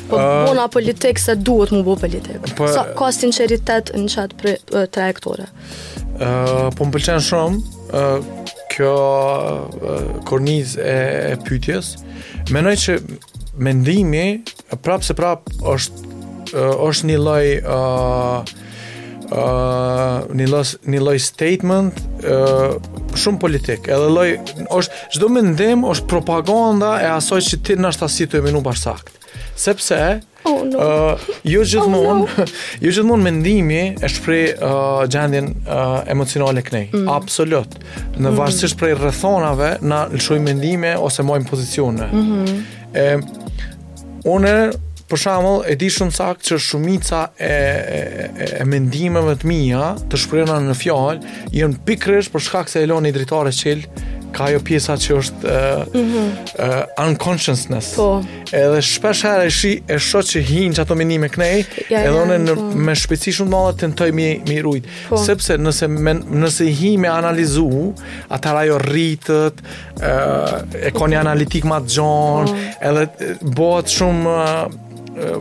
[0.09, 2.39] Po uh, bona politik se duhet mu bo politik.
[2.57, 5.49] Po, sa ka sinceritet në qatë për trajektore?
[6.17, 10.95] Uh, po më pëlqen shumë uh, kjo uh, korniz e,
[11.35, 11.97] e pytjes.
[12.53, 12.97] Menoj që
[13.59, 14.25] mendimi
[14.79, 16.07] prapë se prapë është
[16.59, 18.55] është një loj uh,
[19.33, 20.63] uh, një lloj
[20.93, 22.77] një lloj statement uh,
[23.19, 23.89] shumë politik.
[23.91, 24.29] Edhe lloj
[24.79, 28.83] është çdo mendim është propaganda e asoj që ti na shtasi të më nuk bash
[28.87, 29.15] sakt.
[29.59, 30.01] Sepse
[30.47, 30.77] Oh, no.
[30.79, 32.83] uh, jo gjithmon oh, no.
[32.85, 37.09] Jo mendimi E shpreh uh, gjendjen uh, Emocional knej mm.
[37.11, 37.75] Absolut
[38.15, 38.37] Në mm.
[38.39, 42.55] vazhësish prej rëthonave Na lëshoj mendime Ose mojmë pozicione mm -hmm.
[42.93, 43.19] e,
[44.23, 44.53] Une
[45.09, 50.21] për shembull, e di shumë saktë që shumica e, e, e mendimeve të mia të
[50.21, 53.85] shprehura në fjalë janë pikërisht për shkak se Eloni dritare çel
[54.29, 57.95] ka ajo pjesa që është uh, uh, unconsciousness.
[57.97, 58.19] Po.
[58.53, 62.53] Edhe shpesh herë e shi e shoh që ato mendime kënej, ja, edhe unë ja,
[62.59, 62.67] po.
[62.77, 65.17] me shpejtësi shumë të madhe tentoj mi mi rujt, po.
[65.23, 67.65] sepse nëse me, nëse hi me analizu,
[68.29, 69.63] atar ajo rritet,
[69.97, 72.91] uh, e ka një analitik më të gjon, po.
[72.91, 73.07] edhe
[73.57, 74.85] bëhet shumë uh,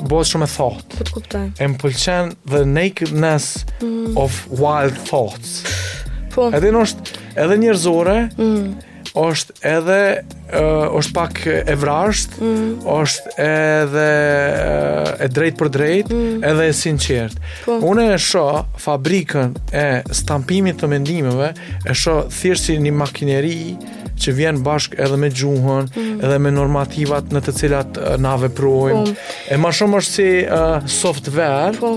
[0.06, 0.90] bëhet shumë e thotë.
[0.98, 1.42] Po të kuptoj.
[1.62, 4.16] E më pëlqen the nakedness mm.
[4.20, 5.62] of wild thoughts.
[6.34, 6.48] Po.
[6.54, 8.66] Edhe nështë, edhe njërzore, mm
[9.14, 10.00] është edhe
[10.48, 12.86] është pak e vrasht, mm.
[12.88, 14.06] është edhe
[15.24, 16.42] e drejt për drejt, mm.
[16.48, 17.38] edhe e sinqert.
[17.66, 17.78] Po.
[17.92, 21.52] Unë e shoh fabrikën e stampimit të mendimeve,
[21.88, 23.58] e shoh thjesht si një makineri
[24.18, 26.18] që vjen bashkë edhe me gjuhën, mm.
[26.24, 29.02] edhe me normativat në të cilat na veprojmë.
[29.04, 29.34] Po.
[29.54, 31.76] E më shumë është si uh, software.
[31.80, 31.96] Po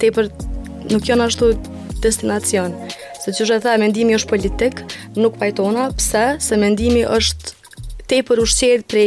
[0.00, 0.32] tepër
[0.90, 1.52] nuk janë ashtu
[2.02, 2.72] destinacion.
[3.22, 4.80] Se që gjitha e mendimi është politik,
[5.22, 7.61] nuk pajtona, pse se mendimi është
[8.12, 9.06] te për ushqerë prej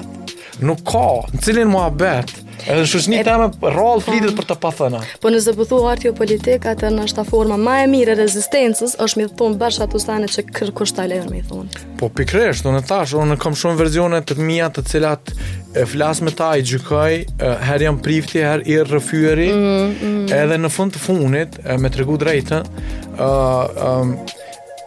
[0.68, 4.68] nuk ka në cilin muhabet edhe në shushni të amë rol flitit për të pa
[4.76, 8.98] thëna po në zëbëthu artjo politik atë në është ta forma ma e mire rezistencës
[9.00, 12.74] është mi thonë bërsh atë ustane që kërkosht të lejën mi thonë po pikresht, në
[12.78, 15.32] në tash, në kam shumë verzionet të mija të cilat
[15.74, 17.20] e flas me ta, i gjykoj,
[17.66, 20.24] her jam prifti, her i rrëfyeri, mm, mm.
[20.34, 24.16] edhe në fund të funit, me të regu ë uh, um,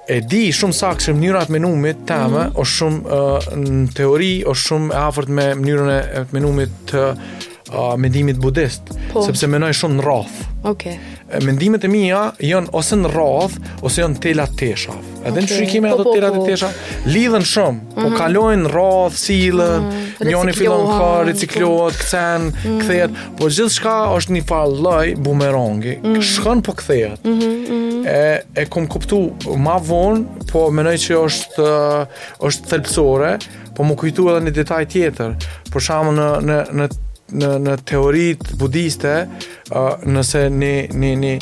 [0.10, 2.56] e di shumë sakë që me numrit të mm.
[2.60, 7.10] o shumë uh, në teori, o shumë e afert me mënyrën e menumit të
[7.74, 8.82] uh, mendimit budist,
[9.14, 9.24] po.
[9.26, 10.42] sepse menoj shumë në rath.
[10.64, 10.86] Ok.
[11.44, 14.94] Mendimet e mija jënë ose në rath, ose jënë tela të tesha.
[15.24, 15.56] E dhe në okay.
[15.58, 16.46] shrikime po, ato po, tela të po.
[16.48, 16.70] tesha,
[17.12, 18.18] lidhen shumë, po mhm.
[18.20, 20.00] kalojnë në rath, silën, uh
[20.54, 22.82] fillon në ka, reciklojot, këcen, uh mhm.
[22.94, 23.18] -huh.
[23.40, 26.22] po gjithë shka është një falë lloj bumerangi, uh mhm.
[26.30, 27.26] shkën po kthehet.
[27.26, 27.52] Uh
[28.04, 29.16] E, e kom kuptu
[29.64, 31.68] ma vonë, po menoj që është,
[32.44, 33.30] është thelpsore,
[33.78, 35.36] po më kujtu edhe një detaj tjetër,
[35.72, 36.88] Për shamë në, në, në
[37.34, 39.14] në në teorit budiste,
[39.72, 41.34] uh, nëse ni ni ni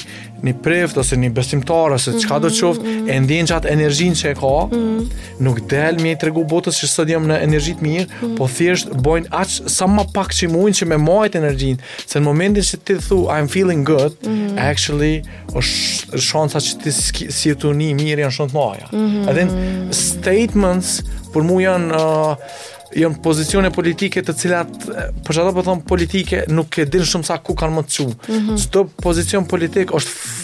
[0.42, 2.62] ni prift ose ni besimtar ose çka do të mm-hmm.
[2.68, 5.02] qoftë, e ndjen çat energjinë që e ka, mm -hmm.
[5.46, 8.38] nuk del mi tregu botës që sot jam në energji të mirë, mm -hmm.
[8.38, 11.78] po thjesht bojn aq sa më pak që mund që me majt energjinë,
[12.08, 14.60] se në momentin që ti thu I'm feeling good, mm -hmm.
[14.72, 15.24] actually
[15.58, 16.92] është shansa që ti
[17.32, 18.88] si të një mirë janë shumë të maja.
[18.92, 19.30] Mm mm-hmm.
[19.30, 19.44] Edhe
[19.92, 20.90] statements
[21.34, 22.36] për mu janë uh,
[23.00, 24.86] janë pozicione politike të cilat
[25.26, 28.06] për çfarë po them politike nuk e din shumë sa ku kanë më të çu.
[28.30, 28.58] Mhm.
[28.66, 30.40] Çdo pozicion politik është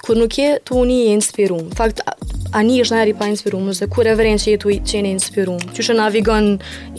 [0.05, 2.05] kër nuk je, tu unë i e inspirum, fakt,
[2.55, 5.11] a një është nëjëri pa inspirum, ose kur e vërën që je tu i qeni
[5.16, 6.53] inspirum, që shë navigon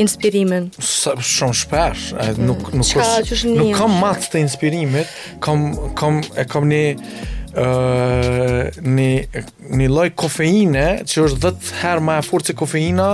[0.04, 0.68] inspirimin?
[0.84, 2.10] Sa, shumë shpesh,
[2.42, 5.16] nuk, nuk, nuk kam matë të inspirimit,
[5.46, 5.70] kam,
[6.02, 6.84] kam, e kam një...
[6.92, 9.44] Ne një
[9.76, 13.06] një lloj kofeine që është 10 her më e forë që kofeina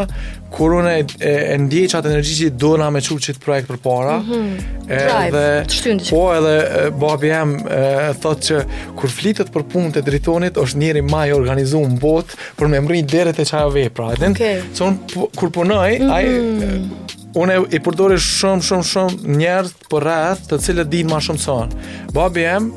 [0.52, 3.44] kur unë e, e, e ndjej që atë që do nga me qur që të
[3.44, 5.38] projekt për para mm -hmm.
[5.38, 6.56] e, po edhe
[7.02, 8.64] babi em thotë thot që
[8.98, 12.26] kur flitet për punë të dritonit është njeri më i organizu në bot
[12.58, 14.62] për me mërinjë dherët e qaj o pra okay.
[14.74, 16.88] so po, kur punoj mm -hmm.
[17.36, 21.40] unë e, i përdore shumë shumë shumë njerët për rrëth, të cilët din ma shumë
[21.40, 21.72] sonë
[22.14, 22.72] babi em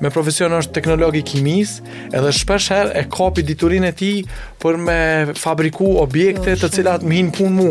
[0.00, 1.78] me profesion është teknolog i kimis
[2.14, 4.10] edhe shpesh herë e kapi diturin e ti
[4.62, 4.98] për me
[5.38, 7.66] fabriku objekte të cilat me hinë pun mu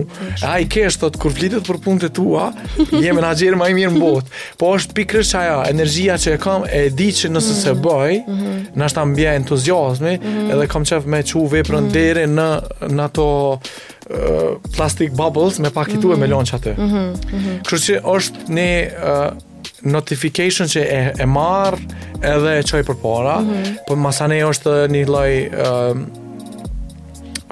[0.47, 2.49] a i kesh thot kur flitet për punët të tua
[2.91, 4.31] jemi në agjerë maj mirë në bot
[4.61, 7.83] po është pikrës aja energjia që e kam e di që nëse se mhm.
[7.83, 8.55] bëj mhm.
[8.77, 10.47] në ashtë të mbje entuziasmi mhm.
[10.55, 12.47] edhe kam qef me që veprën deri në,
[12.93, 13.29] në ato
[14.75, 16.37] plastic bubbles me pakitue mm -hmm.
[16.37, 17.59] me që atë.
[17.67, 18.69] kërë që është një
[19.83, 21.77] notification që e, e marr
[22.23, 23.75] edhe e çoj përpara, mm -hmm.
[23.87, 25.33] po masane është një lloj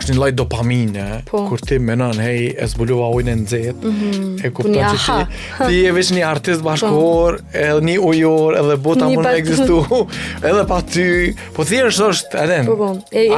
[0.05, 1.43] është një lajt dopamine po.
[1.49, 4.45] Kur ti menon Hej, e zbuluva ujnë në zet mm -hmm.
[4.45, 4.55] E mhm.
[4.55, 7.43] kuptat që ti Ti je vesh një artist bashkohor po.
[7.53, 9.95] Edhe një ujor Edhe bota mund në egzistu
[10.49, 12.89] Edhe pa ty Po të thjerës është eden, po, po.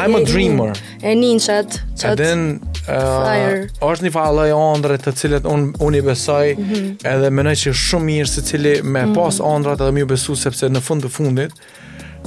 [0.01, 2.59] I'm a dreamer E njën qëtë
[3.93, 7.15] është një falë e andre Të cilët unë un i besaj mm -hmm.
[7.15, 9.15] Edhe menaj që shumë mirë Se cili me mm -hmm.
[9.15, 11.51] pas andrat Edhe mi u besu Sepse në fund të fundit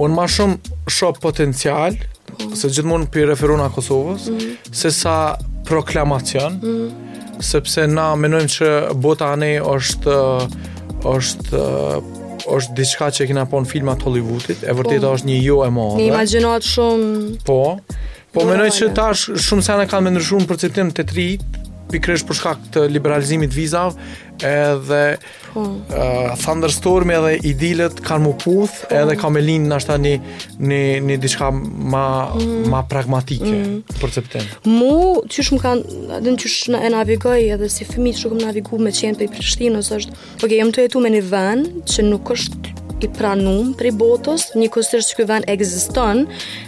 [0.00, 1.96] unë ma shumë shop potencial,
[2.32, 2.48] po.
[2.56, 4.74] se gjithmonë për referuna Kosovës, mm -hmm.
[4.74, 5.34] se sa
[5.64, 7.42] proklamacion, mm -hmm.
[7.42, 10.12] sepse na menojmë që bota ane është
[11.04, 12.12] është
[12.56, 15.12] është diçka që kina po në filmat Hollywoodit, e vërtetë po.
[15.14, 15.96] është një jo e madhe.
[16.02, 17.36] Një imaginat shumë.
[17.46, 17.78] Po.
[18.32, 21.38] Po Dura menoj që tash shumë sa kanë më ndryshuar në perceptim të tri
[21.92, 23.92] pikërisht për shkak të liberalizimit vizave,
[24.40, 25.18] edhe
[25.54, 25.60] po.
[25.60, 28.94] uh, thunderstorm edhe idilet kanë muputh puth po.
[28.96, 32.68] edhe ka me linë në ashtë një, diçka ma, mm.
[32.72, 33.76] ma pragmatike hmm.
[34.00, 38.46] për mu qysh më kanë dhe në qysh e navigoj edhe si fëmi që këmë
[38.48, 41.66] navigu me qenë për i ose është oke okay, jëmë të jetu me një vën
[41.92, 46.24] që nuk është i pranum për i botës, një kusirë që këven egziston,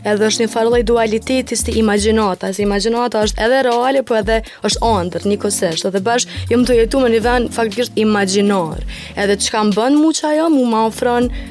[0.09, 4.91] edhe është një farloj dualitetis të imaginata, se imaginata është edhe reale, po edhe është
[4.91, 8.83] andër, një edhe dhe bashkë, jëm të jetu me një ven faktikisht imaginar,
[9.17, 11.51] edhe që kam bënë mu që ajo, mu ma ofronë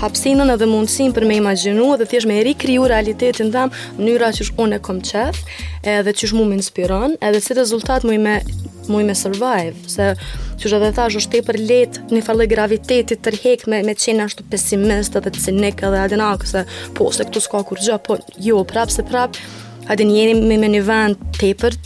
[0.00, 3.64] hapsinën edhe mundësin për me imaginu edhe thjesht me e rikriju realitetin dhe
[3.96, 5.00] më njëra që shë unë e kom
[5.96, 8.36] edhe që shë mu më inspiron edhe si rezultat mu i me,
[8.88, 10.12] mu i me survive se
[10.56, 15.12] Si që thash, është tepër let një farë gravitetit tërhek me, me qenë ashtu pesimist
[15.12, 15.52] dhe të
[15.84, 16.62] dhe adina, këse
[16.96, 18.16] po, se këtu s'ka kur gjë, po
[18.48, 19.36] jo, prap se prap,
[19.92, 21.76] adin jeni me, me një vend tepër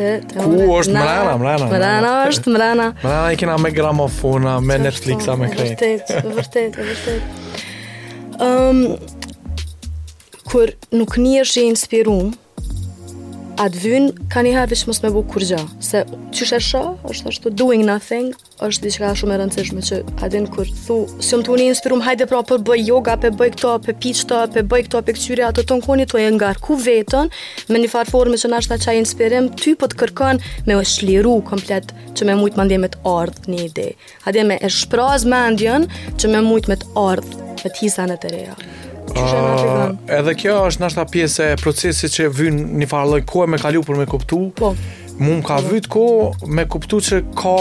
[0.01, 1.67] Ku është mrena, mrena?
[1.69, 2.87] Mrena është mrena.
[3.03, 5.91] Mrena i kina me gramofona, me Netflixa, me krejtë.
[6.39, 7.21] Vërtet, vërtet,
[8.39, 10.47] vërtet.
[10.51, 10.69] Kër
[10.99, 12.33] nuk një është i inspirumë,
[13.61, 16.01] atë vynë, ka një herë vishë mos me bu kur gjë, se
[16.33, 16.81] që shë shë,
[17.13, 18.31] është ashtu doing nothing,
[18.65, 22.05] është diçka shumë e rëndësishme që adin vynë kur thu, si më të unë inspirum,
[22.07, 25.19] hajde pra për bëj yoga, për bëj këto, për piqë të, për bëj këto, për
[25.19, 27.33] këqyri, atë të në koni të e ngarku vetën,
[27.75, 30.79] me një farë formë që nështë ta qaj inspirim, ty për po të kërkën me
[30.81, 33.89] o shliru komplet që me mujtë mandje me të ardhë një ide.
[34.25, 38.59] Hadje me e shpraz mandjen që me mujtë me të ardhë, me të e reja.
[39.19, 43.51] Ah, edhe kjo është nështë ta pjesë e procesit që vyn një farë lojë kohë
[43.55, 44.39] me kalu për me kuptu.
[44.61, 44.73] Po.
[45.21, 45.73] Mu më ka po.
[45.75, 47.57] vytë kohë me kuptu që ka,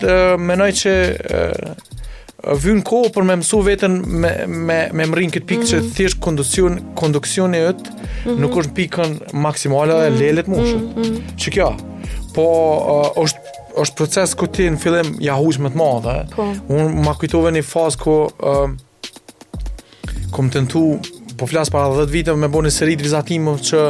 [0.49, 5.63] mënoj që vjen kohë për me mësu veten me me me mrin kët pikë mm
[5.63, 5.77] -hmm.
[5.77, 5.91] që mhm.
[5.97, 8.39] thjesht kondicion kondicioni yt mm -hmm.
[8.41, 10.07] nuk është pikën maksimale mm -hmm.
[10.07, 10.21] e mhm.
[10.21, 10.97] lelet mushut.
[10.97, 11.21] Mm -hmm.
[11.39, 11.71] Që kjo.
[12.35, 12.45] Po
[13.17, 16.17] është është proces ku ti në fillim ja më të madhe.
[16.35, 16.47] Po.
[16.73, 18.65] Unë ma kujtove një fazë ku uh,
[20.33, 20.65] kom të
[21.37, 23.83] po flasë para 10 viteve me bo një seri të që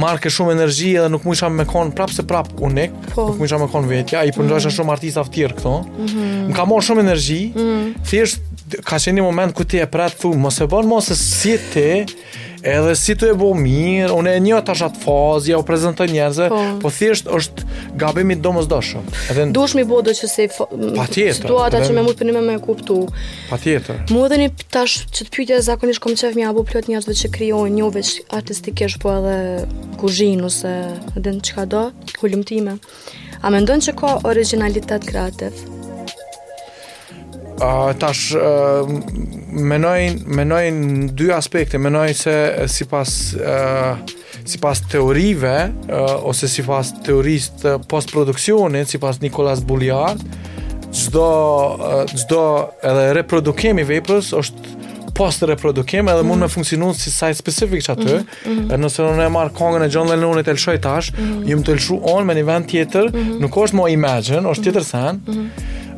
[0.00, 3.26] marke shumë energji edhe nuk më isha me kon prap se prap unik, po.
[3.28, 4.72] nuk më isha me kon vetja, i përndojshë mm.
[4.78, 6.38] shumë artista të tjerë këto, mm -hmm.
[6.48, 8.06] më ka morë shumë energji, mm -hmm.
[8.08, 8.40] thjesht
[8.88, 11.58] ka qenë një moment ku ti e prat thu, mos e bën mos e si
[11.74, 12.06] ti,
[12.66, 16.06] edhe si të e bo mirë, unë e një të ashtë fazë, ja u prezentoj
[16.10, 17.66] njerëzë, po, po thjesht është
[18.00, 19.06] gabimi do mos doshëm.
[19.32, 20.66] Edhe Dush mi bo që se fa...
[20.66, 21.88] situata edhe...
[21.88, 23.00] që me mund për me me kuptu.
[23.50, 24.04] Pa tjetër.
[24.10, 27.30] Mu edhe një tash që të pyjtja zakonisht kom qef mi abu plot njerëzve që
[27.38, 29.36] kryojnë një veç artistikesh po edhe
[30.00, 30.70] kuzhin ose
[31.16, 31.86] edhe në qka do,
[32.20, 32.78] hullumtime.
[33.40, 35.78] A me ndonë që ka originalitet kreativë?
[37.98, 38.88] tash uh,
[39.64, 42.34] menoj menoj në dy aspekte menoj se
[42.70, 43.12] sipas
[44.50, 45.52] sipas teorive
[46.28, 50.22] ose sipas teorist postproduksionit sipas Nicolas Bouliard
[50.90, 51.26] çdo
[52.14, 52.42] çdo
[52.82, 54.68] edhe reprodukim i veprës është
[55.18, 56.54] post reprodukim edhe mund të mhm.
[56.54, 58.20] funksionojë si site specific çatë.
[58.22, 58.70] Mm.
[58.70, 58.78] Mm.
[58.80, 61.42] Nëse unë e marr kongën e John Lennonit e lshoj tash, mm.
[61.50, 63.34] jam të lshu on me një vend tjetër, mhm.
[63.42, 64.68] nuk është më imagine, është mhm.
[64.70, 65.89] tjetër sen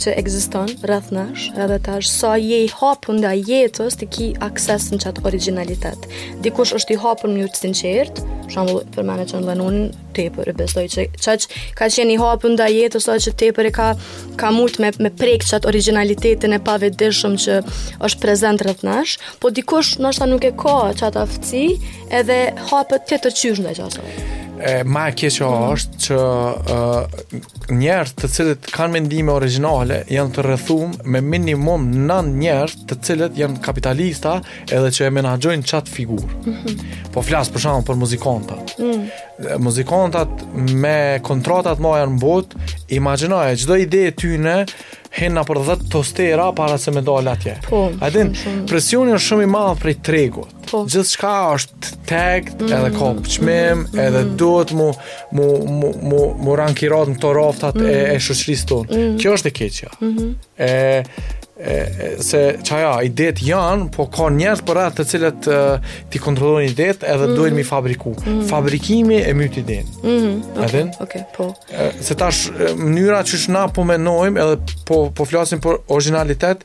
[0.00, 4.28] që egziston rreth nash, edhe tash sa je i hapën dhe a jetës të ki
[4.44, 6.08] akses në qatë originalitet.
[6.44, 9.78] Dikush është i hapën një të sinqert, shumë për mene që në lënun,
[10.16, 13.18] të e e besloj që që që ka qenë i hapën dhe a jetës, sa
[13.26, 13.88] që tepër e ka,
[14.40, 19.50] ka mut me, me prekë çat originalitetin e pave që është prezent rreth nash, po
[19.52, 21.66] dikush nështë ta nuk e ka qatë aftësi
[22.20, 22.40] edhe
[22.72, 25.64] hapët të të qyshën dhe asaj e ma e keqe mm.
[25.74, 32.34] është që uh, njerëz të cilët kanë mendime origjinale janë të rrethuar me minimum 9
[32.42, 34.36] njerëz të cilët janë kapitalista
[34.68, 36.30] edhe që e menaxhojnë çat figurë.
[36.44, 36.96] Mhm.
[37.14, 38.76] Po flas për shkakun për muzikantët.
[38.80, 39.10] Mm.
[40.80, 42.56] me kontratat më janë botë,
[42.92, 44.56] imagjinoje çdo ide e tyre
[45.14, 47.56] hena për 10 tostera para se me dal atje.
[47.68, 48.30] Po, A din,
[48.70, 50.52] presioni është shumë i madh prej tregut.
[50.70, 50.84] Po.
[50.86, 52.76] Gjithë shka është tagged, mm -hmm.
[52.76, 54.06] edhe ka pëqmim, mm -hmm.
[54.06, 54.90] edhe duhet mu,
[55.36, 55.46] mu,
[55.80, 58.10] mu, mu, mu në të roftat mm -hmm.
[58.10, 59.22] e, e shushris Mm -hmm.
[59.22, 59.88] Kjo është e keqja.
[60.00, 60.34] Mm -hmm.
[60.58, 61.02] E,
[61.60, 65.58] e, se çaja idet janë, po ka njerëz për atë të cilët e,
[66.12, 67.36] ti kontrollojnë idet edhe mm -hmm.
[67.36, 68.10] duhet mi fabriku.
[68.10, 68.48] Mm -hmm.
[68.48, 69.86] Fabrikimi e myt idet.
[70.02, 70.40] Mhm.
[70.64, 70.82] Atë.
[71.04, 71.50] Okej, po.
[71.78, 72.50] E, se tash
[72.80, 74.56] mënyra që na po mendojmë edhe
[74.86, 76.58] po po flasim për originalitet,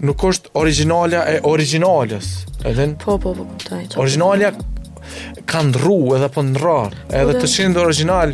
[0.00, 2.26] nuk është originalja e originales.
[2.64, 3.86] Edhe po po po kuptoj.
[3.96, 4.81] Originalja po, po,
[5.46, 8.32] ka ndru edhe po ndrar, edhe po të qenë original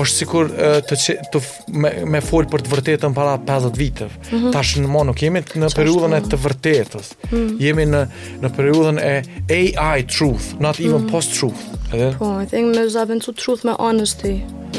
[0.00, 0.50] është sikur
[0.88, 1.42] të që, të
[1.82, 4.20] me, me fol për të vërtetën para 50 vitëve.
[4.20, 4.52] Mm -hmm.
[4.54, 7.08] Tash në mo jemi në periudhën e të vërtetës.
[7.30, 7.56] Mm -hmm.
[7.64, 8.04] Jemi në
[8.44, 9.14] në periudhën e
[9.58, 11.10] AI truth, not even mm -hmm.
[11.10, 11.62] post truth.
[11.92, 14.32] Edhe Po, I think me zaven to truth me honesty.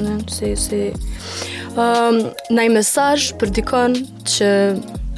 [0.04, 0.82] Ne si si
[1.82, 3.92] ehm, mesazh për dikon
[4.28, 4.52] që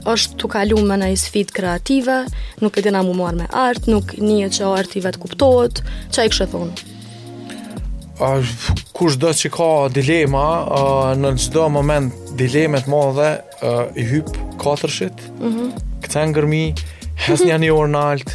[0.07, 2.19] është të kalu me në i sfit kreative,
[2.63, 5.81] nuk e dina mu marrë me artë, nuk një që artë i vetë kuptohet,
[6.13, 6.85] që a i kështë thonë?
[8.99, 10.45] Kusht dhe që ka dilema,
[11.15, 13.29] në në qdo moment dilemet ma dhe
[13.95, 15.91] i hypë katërshit, mm -hmm.
[16.05, 16.63] këtë ngërmi,
[17.19, 18.33] Hes një një orë në altë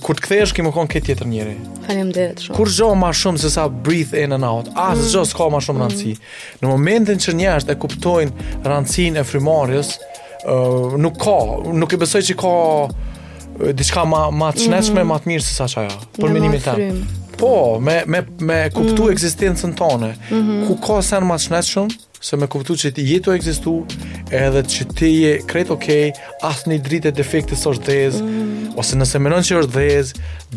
[0.00, 1.56] Kur të kthesh kemë konë këtë tjetër njëri
[1.86, 5.04] Falem shumë Kur zho ma shumë se sa breathe in and out As mm.
[5.08, 5.82] zho s'ka ma shumë mm.
[5.82, 6.14] rëndësi
[6.62, 8.32] Në momentin që njështë e kuptojnë
[8.64, 9.90] rëndësin e frimarjës
[10.44, 11.36] nuk ka,
[11.72, 12.54] nuk e besoj që ka
[13.76, 15.08] diçka më më të shnetshme, më mhm.
[15.08, 15.24] mm -hmm.
[15.24, 15.98] të mirë se sa çaja.
[16.18, 17.06] Për mendimin tim.
[17.38, 19.12] Po, me me me kuptu mm -hmm.
[19.12, 20.12] ekzistencën tonë.
[20.30, 20.66] Mm -hmm.
[20.66, 21.88] Ku ka sen më të shnetshëm?
[22.22, 23.72] se me kuptu që ti jetu egzistu
[24.32, 28.68] edhe që ti je kretë okej, okay, asë një dritë e defektës është dhez, mm.
[28.78, 30.12] ose nëse menon që është dhez,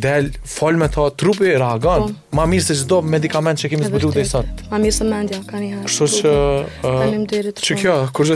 [0.06, 2.38] del, fol me ta, trupi reagon, po.
[2.38, 4.70] ma mirë se gjithdo medikament që kemi të bëllu dhe i sëtë.
[4.72, 5.90] Ma mirë se mendja, ka një harë.
[5.90, 6.38] Uh, shumë që...
[6.86, 7.66] Falimderit.
[7.66, 8.32] Që kjo, kur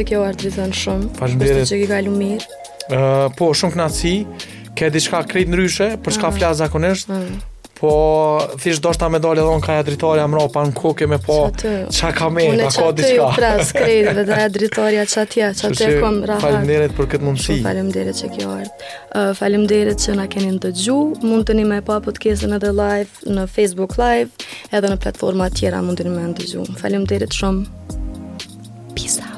[0.00, 1.12] që kjo harë të vizën shumë.
[1.20, 1.62] Falimderit.
[1.62, 2.60] Kështu që kjo ka lu mirë.
[2.88, 4.16] Uh, po, shumë knatësi,
[4.78, 6.38] ke diçka krejt në ryshe, për çka ah.
[6.40, 7.50] flas zakonisht, ah.
[7.82, 11.08] Po thjesht do shta me dalë edhe on ka ja dritoria mro pa nku ke
[11.10, 13.24] me po çka ka me ka ko diçka.
[13.24, 16.44] Po pres kredi vetë ja dritoria çka ti çka ti kom rahat.
[16.46, 17.56] Faleminderit për këtë mundësi.
[17.66, 18.86] Faleminderit që kjo ard.
[19.18, 21.00] Uh, Faleminderit që na keni dëgju.
[21.26, 24.30] Mund të e më pa podcastën edhe live në Facebook Live
[24.70, 26.64] edhe në platforma tjera mund të ni më dëgju.
[26.84, 27.66] Faleminderit shumë.
[28.94, 29.31] Pisa.